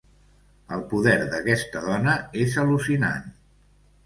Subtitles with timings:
[0.77, 2.17] El poder d'aquesta dona
[2.47, 3.31] és al·lucinant.